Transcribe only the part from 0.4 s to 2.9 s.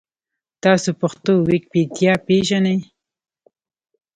تاسو پښتو ویکیپېډیا پېژنۍ؟